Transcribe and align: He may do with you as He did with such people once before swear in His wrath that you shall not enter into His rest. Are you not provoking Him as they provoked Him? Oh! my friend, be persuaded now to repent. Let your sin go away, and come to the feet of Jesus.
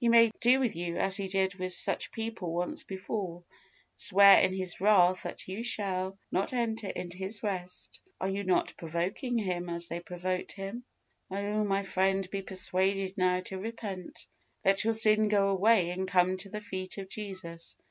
He 0.00 0.08
may 0.08 0.30
do 0.40 0.60
with 0.60 0.74
you 0.76 0.96
as 0.96 1.14
He 1.18 1.28
did 1.28 1.56
with 1.56 1.74
such 1.74 2.10
people 2.10 2.54
once 2.54 2.84
before 2.84 3.44
swear 3.96 4.40
in 4.40 4.50
His 4.54 4.80
wrath 4.80 5.24
that 5.24 5.46
you 5.46 5.62
shall 5.62 6.16
not 6.32 6.54
enter 6.54 6.88
into 6.88 7.18
His 7.18 7.42
rest. 7.42 8.00
Are 8.18 8.30
you 8.30 8.44
not 8.44 8.72
provoking 8.78 9.36
Him 9.36 9.68
as 9.68 9.88
they 9.88 10.00
provoked 10.00 10.52
Him? 10.52 10.84
Oh! 11.30 11.64
my 11.64 11.82
friend, 11.82 12.26
be 12.30 12.40
persuaded 12.40 13.18
now 13.18 13.40
to 13.40 13.58
repent. 13.58 14.26
Let 14.64 14.84
your 14.84 14.94
sin 14.94 15.28
go 15.28 15.48
away, 15.48 15.90
and 15.90 16.08
come 16.08 16.38
to 16.38 16.48
the 16.48 16.62
feet 16.62 16.96
of 16.96 17.10
Jesus. 17.10 17.76